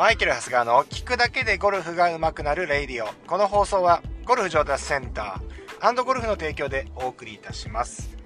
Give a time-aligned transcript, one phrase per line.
[0.00, 3.08] マイケル・ハスガーの聞くだけでゴルフが上手くなるレイディオ。
[3.26, 8.16] この放送はゴルフ上達センターゴルフの提供でお送りいたします。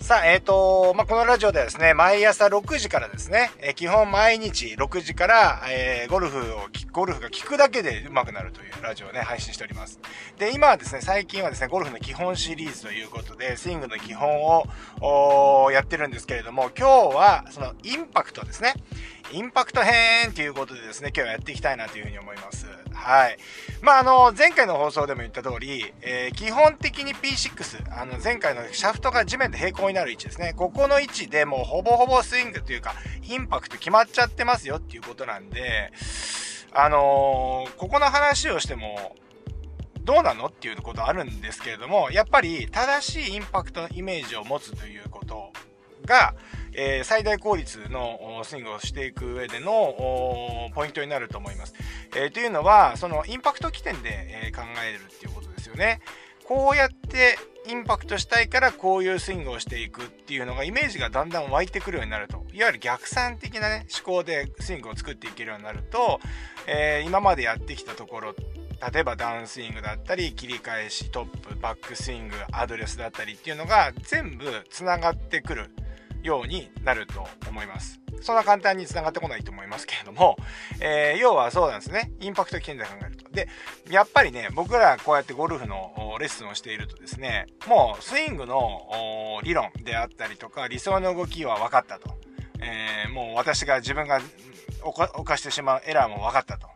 [0.00, 10.00] さあ、えっ、ー、と、まあ、このラジオではですね、毎朝6時からですね、えー、基本毎日6時から、えー、ゴルフを、ゴルフが聞くだけで上手くなるというラジオをね、配信しております。
[10.38, 18.72] で、今はですね、最近はですね、ゴルフの基本シリーズということで、スイングの基本を、やってるんですけれども、今日は、その、インパクトですね。
[19.32, 22.66] インパクト編ということでですね、今日はやっていきたいなというふうに思います。
[22.92, 23.38] はい。
[23.80, 30.52] まあ、あの、前回の放送でも言った通り、えー、基本的に P6、あの、前回のシャフトが地面で平行になる位置ですね。
[30.56, 35.92] ここの位置でもうほぼほぼスイングというか、インパクト決まっちゃってますよっていうことなんで、
[36.72, 39.16] あのー、ここの話をしても、
[40.02, 45.52] どうなのっていうことあるんですけれども、やっぱり正しいインパクトのイメージを持つということ
[46.04, 46.34] が、
[46.72, 51.74] えー、最大効率のスイングをしていく上でのポイントになると思います。
[52.16, 56.00] えー、というのは、そのインパクト起点で、え考えるっていうことですよね。
[56.44, 62.44] こうやってインパクトしたいからこういうスイングをしていくっていうのがイメージがだんだん湧いてくるようになると。
[62.52, 66.20] いわゆる逆算的なね、思考でスイングを作っていけるようになると、
[66.66, 68.34] えー、今までやってきたところ、
[68.92, 75.70] 例えばダウンスイングだったり、切り返し、トップ、バックスイング、アドレスだったりっていうのが全部繋がってくる
[76.22, 78.00] ようになると思います。
[78.20, 80.36] そんな簡単に繋がってこないと思いますけれども、
[80.80, 82.12] えー、要はそうなんですね。
[82.20, 83.30] インパクト起点で考えると。
[83.30, 83.48] で、
[83.88, 92.18] やっぱりね、僕らこうやってゴルフのレッスンをしているとですね、もうスイングの理論であったりとか、理想の動きは分かったと。
[92.60, 94.20] えー、もう私が自分が
[94.82, 96.68] 犯してしまうエラーも分かったと。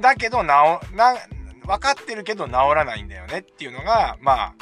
[0.00, 1.14] だけど、な、な、
[1.66, 4.54] 分かってるけど治らないんだよねっていうのが、まあ、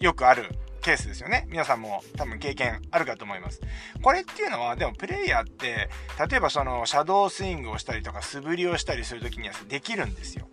[0.00, 0.50] よくある
[0.84, 1.46] ケースですよね。
[1.48, 3.62] 皆さんも多分経験あるかと思います。
[4.02, 5.88] これっていうのは、でもプレイヤーって、
[6.28, 10.46] 例えばそのシャドースイングをしたりとか素振りをしたりするときにはできるんですよ。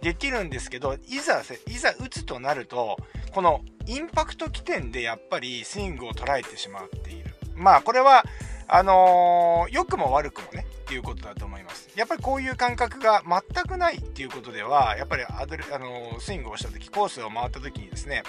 [0.00, 2.96] できるんですけど、いざ、いざ打つとなると、
[3.32, 7.34] このインパクト起点でやっぱりスイングを捉えてしまっている。
[7.54, 8.24] まあこれは、
[8.66, 11.90] あのー、良くも悪くもね、っていうことだと思います。
[11.94, 18.22] やっぱりこういう感覚が全くないっていうことでは、やっぱりアドレ、あの、スイングをした時、コースを回った時にですね、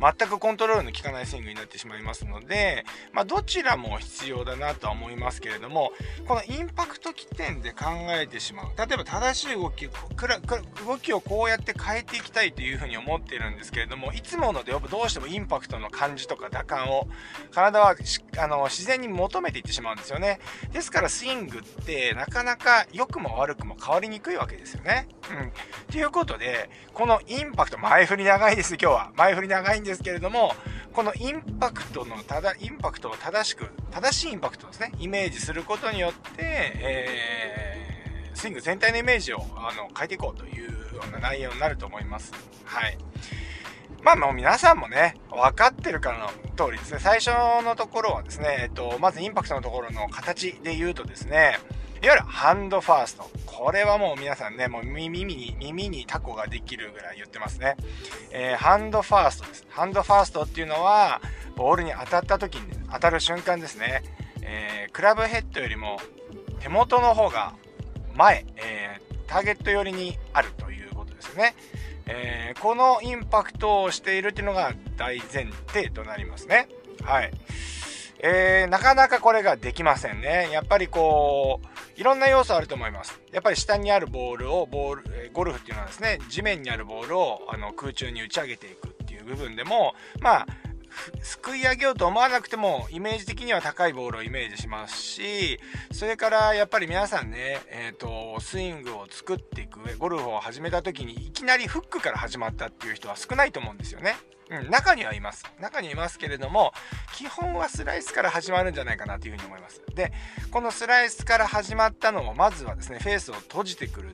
[0.00, 5.92] 全くコントロールの効かないスイングになってしまいますので、まあ、どちらも必要だなとは思いますけれども、
[6.26, 8.66] このインパクト起点で考えてしまう。
[8.76, 17.08] 例えば正しい動き、動きをこうやって変えていきたいというふうに思っているんですけれども、いつものでどうしてもインパクトの感じとか打感を
[17.50, 17.94] 体は
[18.38, 20.40] あの自然に求めていってしまうんですよね。
[20.72, 25.08] ですからスイングってなかなか良くも悪くも変わりにくいわけですよね。
[25.30, 25.52] うん。
[25.90, 29.12] ということで、このインパクト、前振り長いです、今日は。
[29.16, 30.54] 前振り長いんですですけれども、
[30.92, 42.32] このインパクトのただ、インパクトを正しく、正しいインパクトですね、イメージすることによって、えー、スイング全体のイメージをあの変えていこうというような内容になると思います。
[42.64, 42.98] はい。
[44.02, 47.30] まあもう皆さんもね、分かってるからの通りですね、最初
[47.64, 51.58] のところはですね、えっと、まずインパクトのところの形で言うとですね、
[52.02, 53.30] いわゆるハンドファースト。
[53.46, 57.76] これはもう皆さんね、もう耳に、耳にタコができるぐらい言ってますね。
[58.32, 59.66] えー、ハンドファーストです。
[59.68, 61.20] ハンドファーストっていうのは、
[61.54, 64.02] ボールに当たった時に、当たる瞬間ですね。
[64.42, 66.00] えー、クラブヘッドよりも
[66.60, 67.54] 手元の方が
[68.14, 71.54] 前、えー、ターゲット寄りにあるということですね。
[72.06, 76.68] えー、このインパクトをしているっていうのが大前提となりますね。
[77.02, 77.30] はい。
[78.24, 80.48] えー、なかなかこれができませんね。
[80.52, 83.20] やっぱりこう、いろんな要素あると思います。
[83.32, 90.46] やっぱり下にあるボールを、ボール、えゴルフっていうのはですね、地面にあるボールをあの空中に打ち上げていくっていう部分でも、まあ、
[91.22, 95.58] すくい上げようと思わなくてもイメージ的には高いボールをイメージしますし
[95.92, 104.16] それからやっぱり皆さんね、えーと、スイングを作っていく上ゴルフを始めた時にいきなりフックから始まったっていう人は少ないと思うんですよね。
[104.50, 105.44] うん、中にはいます。
[105.60, 106.72] 中にいますけれども、
[107.14, 109.82] 基本はスライスから始まるんじゃないかなというふうに思います。
[109.94, 110.12] で、
[110.50, 114.12] このスライスから始まったのを、まずはですね、フェースを閉じてくるっ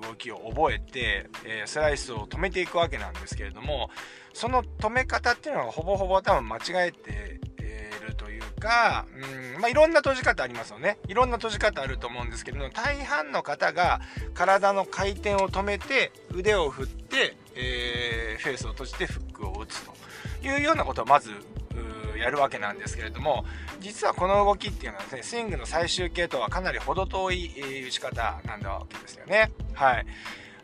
[0.00, 3.90] 動きを覚えて、えー、スライスを止めていくわけなんですけれども、
[4.32, 7.40] その止め方っていうのはほぼほぼ多分間違えて
[8.06, 9.06] るというか、
[9.54, 10.98] うんまあ、いろんな閉じ方ありますよね。
[11.08, 14.00] いろんな閉じ方あると思うんですけれども、大半の方が
[14.34, 19.92] 体の回転を止めて、腕を振って、えー、フェースを閉じてフックを打つと
[20.42, 21.30] いうようなことをまず
[22.20, 23.44] やるわけなんですけれども
[23.80, 29.50] 実はこの動きっていうのはですねスイングの最終形とはかなり程遠い打ち方なんだわけですよね。
[29.74, 30.06] はい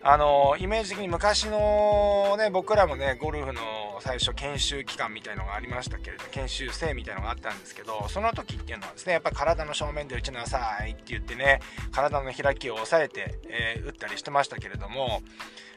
[0.08, 3.61] あのイメージ的に昔のね僕らもねゴルフの
[4.00, 11.61] 最初研修期間みたいのがありましたけれど研修生みたいのがあったんですけどその時っていうのはですねやっぱり体の正面で打ちなさいって言ってね
[11.91, 15.23] 体の開きを抑えて、えー、打ったりしてましたけれども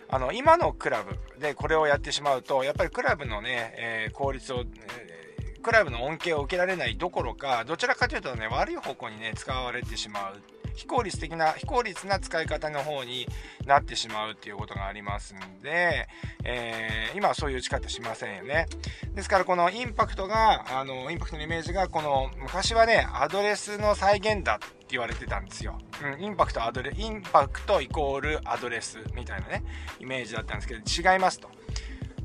[0.09, 5.28] あの今のクラブでこれをやってしまうとやっぱりクラブのね、えー、効率を、えー、
[5.59, 10.41] クラブの恩恵を受けられないどころかどちらかというとね悪い方向にね使われてしまう。
[10.75, 13.27] 非効率的な非効率な使い方の方に
[13.65, 16.07] なってしまうっていうことがありますんで、
[16.45, 18.65] えー、今はそういう打ち方しませんよね。
[19.13, 29.63] ですからこのインパクトがあのインパクトのイメージがこの昔はねアドレスの再現だって言われてたんですよ、うん、インパクトアドレインパクトイコールアドレスみたいなね
[29.99, 31.49] イメージだったんですけど違いますと。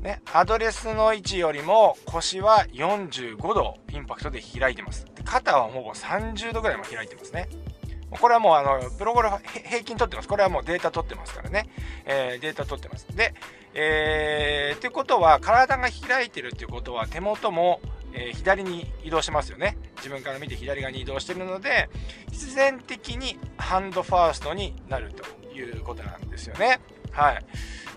[0.05, 5.07] ね、アドレスの位置よりも腰は45度インパクトで開いてます。
[5.23, 7.49] 肩はほぼ30度ぐらいも開いてますね。
[8.11, 9.37] これはもうあのプロゴルフ
[9.67, 10.27] 平均取ってます。
[10.27, 11.67] これはもうデータ取ってますからね。
[12.05, 13.07] えー、データ取ってます。
[13.15, 13.33] で、
[13.73, 17.81] えー、ってことは体が開いてるっていうことは手元も、
[18.13, 19.75] えー、左に移動しますよね。
[19.97, 21.89] 自分から見て左側に移動してるので、
[22.31, 26.79] 必然的にハンドファーストになるということなんですよね。
[27.11, 27.45] はい。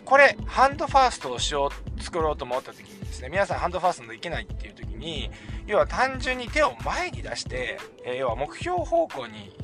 [0.08, 5.30] これ、ハンドファーストをしよう、作ろうと思った時にですね、皆さんハンドファーストできないっていう時に、
[5.66, 9.54] 要は単純に手を前に出して、え、要は目標方向に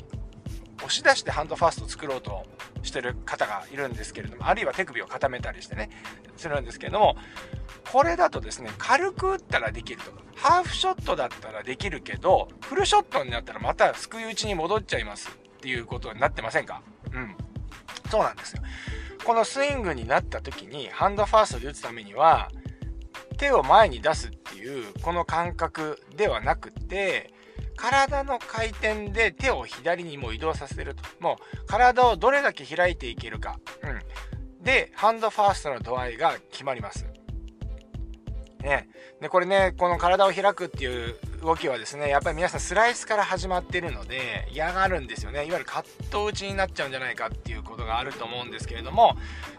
[0.77, 2.45] 押し出してハンドファーストを作ろうと
[2.83, 5.89] してる方がいるんですけれどもあるいは手首を固めたりしてね
[6.37, 7.15] するんですけれども
[7.91, 16.83] これだとですね軽く打ったらできるとかハーフショットだったらできるけどフルショットになったらまたすくい打ちに戻っちゃいますっていうことになってませんか？
[17.13, 17.35] うん。
[18.11, 18.61] そうなんですよ。
[19.25, 22.49] このスイングになった時にハンドファーストで打つためには
[23.37, 27.33] 手を前に出すっていうこの感覚ではなくて
[27.75, 31.03] 体の回転で手を左にも移動させると。
[31.19, 33.59] もう体をどれだけ開いていけるか。
[33.83, 33.87] う
[34.61, 34.63] ん。
[34.63, 37.05] で、ハンドファーストの度合いが決まります。
[38.61, 38.87] ね。
[39.21, 45.45] で、これね、この体を開くっていう動きはですね、やっぱり皆さんスライスから始まってるので嫌がるんですよね。
[45.45, 49.15] いわゆるカット打ちになっちゃうんじゃないかっていうことがあると思うんですけれども、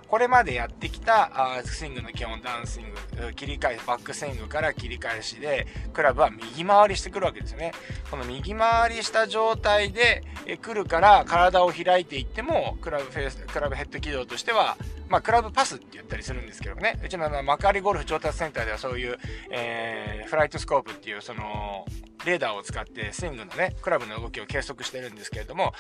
[0.09, 7.73] これまでやってきたあスイングの基本ダンスイング切り替えバックスイングから切り返しでクラブは右回りしてくるわけですよね
[8.09, 10.23] この右回りした状態で
[10.63, 14.77] 来るから体を開いていってもクラブフェースクラブヘッド軌道としては
[15.09, 19.19] まあ、クラブパスって言ったりするんですけどねうちの幕張ゴルフ調達センターではそういう、
[19.51, 21.87] えー、フライトスコープっていうその
[22.27, 25.73] レーダーを使ってスイングのね、クラブの動きを計測してるんですけれども、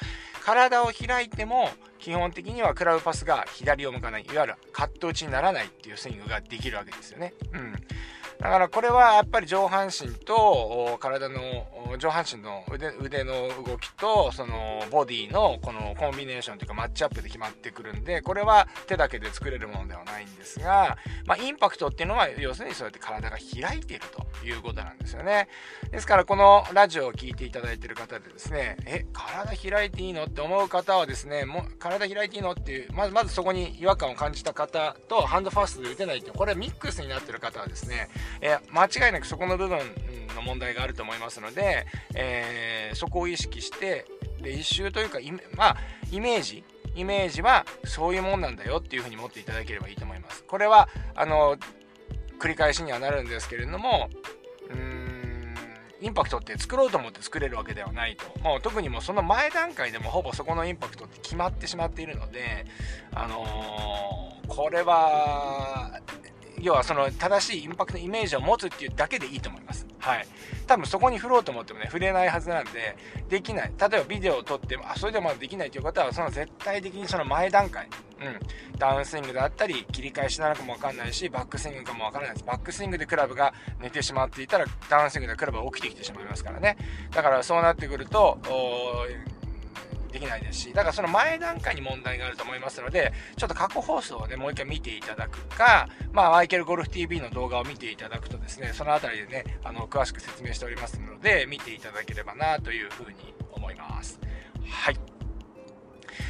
[0.45, 7.35] 体を開いても基本的にはクラブパスが左を向かない、いわゆるカット打ちにならないっていうスイングができるわけですよね。
[7.53, 7.75] うん。
[8.41, 11.39] だからこれはやっぱり上半身と体の
[11.99, 24.05] 上半身の腕腕の動きとそのボディのこのコンビネーションというかマッチアップで決まってくるんでこれは手だけで作れるものではないんですが、まあ、インパクトっていうのは要するにそうやって体が開いている
[24.41, 25.49] ということなんですよね。
[25.91, 38.09] ですからこのラジオを聴いていただいてる方でですねえ体開いていいのって思う方はですねも体開いていいのっていうまずまずそこに違和感を感じた方とハンドファーストで打てないっていうこれミックスになってる方はですね
[38.41, 39.79] え間違いなくそこの部分
[40.35, 44.07] の問題があると思いますので、えー、そこを意識して
[44.41, 45.19] 練習というか
[45.57, 45.77] まあ
[46.13, 46.65] イメージ
[46.95, 50.45] イメージはそういうもんなんだよっていうふうに持っていただければいいと思います。
[50.45, 51.57] これはあの
[52.39, 54.09] 繰り返しにはなるんですけれども
[54.71, 55.55] うーん
[56.01, 62.67] インパクトって作ろうと思って作れるわけではないともう特にもうその前段階でもほぼそこのインパクトって決まってしまっているので
[63.15, 66.01] あのー、これは
[66.61, 69.87] 要はその正しいインパクトのイメージを持つっていうだけでいいと思います。
[69.99, 70.27] はい。
[70.67, 72.97] 多分そこに振ろうと思ってもね、触れないはずなんで、
[73.29, 73.73] できない。
[73.79, 77.89] 例えばビデオを撮っても、あ、それでもまだできないという方は、その絶対的にその前段階、
[78.21, 82.45] うん、ダウンスイングだったり、切り返しなのかもわかんないし、バックスイングかもわからないです。
[82.45, 86.77] バックスイングでクラブが寝てしまっていたら、ダウンスイングでクラブが起きてきてしまいますからね。
[87.11, 88.39] だからそうなってくると、
[90.17, 104.19] できないですし、だからその前段階に問題があると思いますので、ちょっと過去放送をね、もう一回見ていただくか、まあ、マイケルゴルフ TV の動画を見ていただくとですね、そのあたりでね、あの、詳しく説明しておりますので、見ていただければなというふうに思います。
[104.67, 104.95] はい。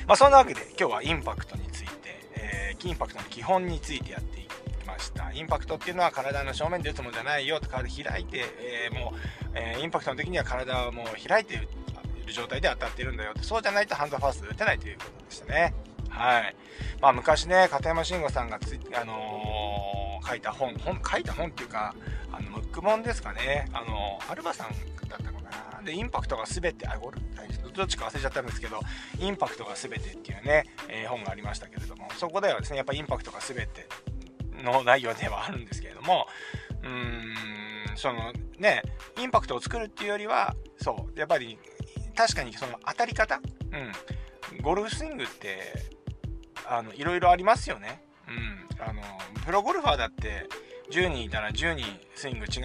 [0.06, 1.92] まあ、そんなわけで、今日はインパクトについて、
[2.34, 5.30] えー、インパクトの基本についてやっていきました。
[5.32, 9.18] インパクトっていうのは体の正面で打つものじゃないよと体開いて、えー、もう、
[9.54, 11.68] えー、インパクトの時には体をもう開いて
[12.26, 13.42] る状態で当たってるんだよって。
[13.42, 15.74] そうじゃないとハンドファースト打てないということでしたね。
[16.08, 16.56] はい。
[17.00, 21.94] まあ昔ね片山慎吾さんがつあのー、書いた本本書いた本っていうか
[22.32, 23.68] あのムック本ですかね。
[23.72, 24.70] あのーアルバさん
[25.08, 25.82] だったかな。
[25.82, 27.18] でインパクトが全てあゴル
[27.74, 28.80] どっちか忘れちゃったんですけど
[29.20, 32.08] インパクトが全てっていうね、えー、本がありましたけれども。
[32.16, 33.86] そこではですねやっぱインパクトが全て
[34.62, 36.26] の内容ではあるんですけれども、
[36.82, 38.82] うーん、そのね、
[39.18, 41.58] インパクトを作るっていうよりは、そう、やっぱり
[42.16, 43.40] 確かにその当たり方、
[43.72, 45.58] うん、ゴルフスイングって、
[46.68, 48.02] あの、いろいろありますよね。
[48.28, 49.02] うん、あの、
[49.44, 50.48] プロゴルファーだって、
[50.90, 52.60] 10人いたら10人スイング違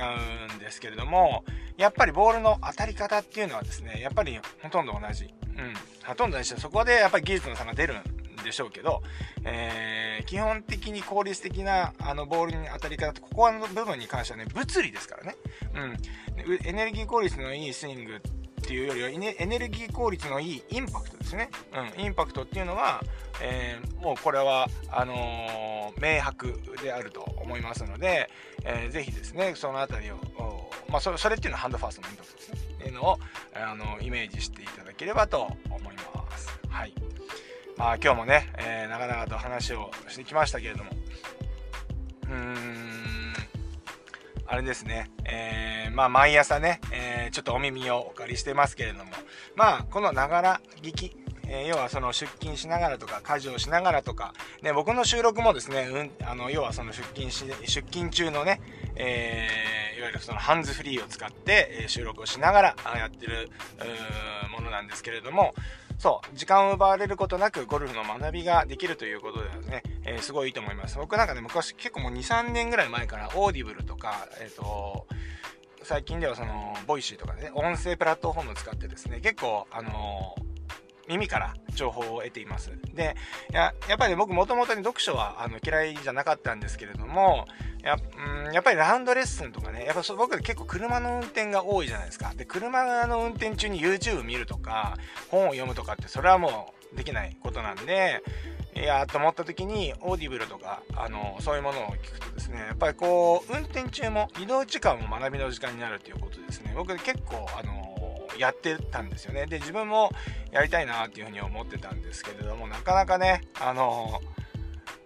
[0.51, 1.43] うんですけれども、
[1.77, 5.25] やっぱりボールの当たり方っていうのはですね、やっぱりほとんど同じ。
[5.25, 5.73] うん。
[6.05, 9.01] ほとんど同じそこでやっぱり技術の差が出るんでしょうけど、
[9.43, 15.35] えー、基本的に効率的なあのボールに当たり方ここの部分に関してはね、物理ですからね。
[15.75, 16.67] うん。
[16.67, 18.40] エネルギー効率のいいスイングって
[18.73, 21.49] いうよりはエネルギー効率のいいインパクトですね。
[21.97, 22.03] うん。
[22.03, 23.01] インパクトっていうのは、
[23.41, 28.29] えー、もうこれは、あのー、明白であると思いますので、
[28.63, 30.17] えー、ぜひですね、そのあたりを、
[30.89, 32.59] まあ、それそれっていうのはハンドファーストのインパクトですね。
[32.59, 33.19] っていうのを、
[33.53, 36.49] あのイメージしていただければと思います。
[36.69, 36.93] はい。
[37.77, 40.91] まあ、今日もね、えー、長々と話をしてきましたけれども、
[42.23, 42.90] うーん、
[44.51, 49.11] あれですね、えー、まあ、毎朝ね、えー、ちょっとお耳をお借りしてますけれども、
[49.55, 51.15] まあ、このながら聞き、
[51.47, 58.59] えー、要はその出勤しながらとか家事をしながらとか、ね、僕の収録もですね、うん、あの要はその出勤し出勤中のね、
[58.97, 63.49] えー、いわゆるそのハンズフリーを使って、収録をしながらやってる
[64.51, 65.55] ものなんですけれども、
[66.01, 70.97] そう、時間を奪われることなくゴルフの学びができるということではね、えー、すごいいいと思います。
[70.97, 75.05] 僕なんかね、昔結構もう2、3年ぐらい前からオーディブルとか、えっ、ー、と、
[75.83, 80.50] 最近ではその、 Voicy とかでね、音声プラットフォームを使ってですね、結構、あのー
[81.11, 82.71] 耳から情報を得ています。
[82.93, 83.15] で、
[83.51, 87.47] ややっぱり、僕もともとに読書はあの嫌いじゃなかったんですけれども、
[87.83, 87.97] や,、
[88.45, 92.33] うん、やっぱりラウンドレッスンとかね、やっぱ僕結構車の運転が多いじゃないですか。
[92.35, 94.97] で、車の運転中に YouTube 見るとか、
[95.29, 98.23] 本を読むとかって、それはもうできないことなんで、
[98.75, 106.73] いやと思った時に、オーディブルとか、あの、そういうものを聞くとですね、やっぱりこう、運転中も移動時間も学びの時間になるということですね。
[106.75, 107.90] 僕結構、あの、
[108.37, 109.45] やってたんですよね。
[109.45, 110.11] で、自分も
[110.51, 114.21] やりたいなっていうふうに思ってたんですけれども、なかなかね、あの、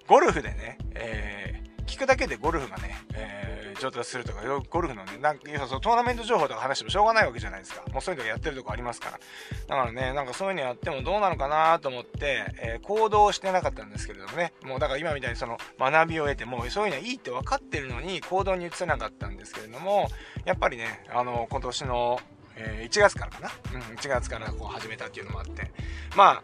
[0.07, 7.83] ゴルフでね、えー、聞くだけでゴルフがね、えー、上達するとか、ゴルフのね、なんかそのトーナメント情報とか話してもしょうがないわけじゃないですか。
[7.91, 9.19] もうそういうのやってるとこありますから。
[9.67, 20.09] だからね、なんかそういうのやってもどうなのかなと思って、えー、行動してなかったんですけれどもね、もうだから今みたいにその学びを得て、もうそういうのはいいって分かってるのに行動に移せなかったんですけれども、
[20.45, 22.19] やっぱりね、あの、今年の
[22.55, 25.71] えー、1月からかな、うん、1月からこう始めたっていうのもあって、
[26.15, 26.43] まあ、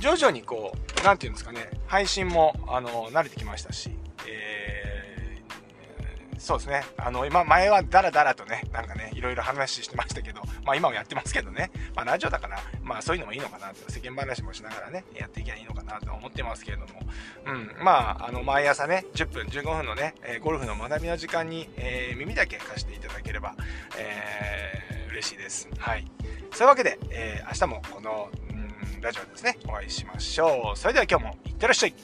[0.00, 3.90] 徐々にこう、なんていうんですかね、配信も、あの、慣れてきましたし、
[4.28, 17.00] えー、そうですね、あの、今、前はダラダラとね、なんかね、いろいろ話してましたけど、まあ今もやってますけどね、まあラジオだから、まあそういうのもいいのかなと、世間話もしながらね、やっていけばいいのかなと思ってますけれども、
[17.46, 23.54] うん、まあ、あの、毎朝ね、10分、15分のね、え、ゴルフの学びの時間に、えー、耳だけ貸していただければ、
[23.96, 24.75] えー
[25.16, 25.68] 嬉しいです。
[25.78, 26.04] はい。
[26.52, 30.78] そういうわけで、えー、明日もこの、うん、ラジオですね、お会いしましょう。
[30.78, 31.94] それでは今日もいってらっしゃい。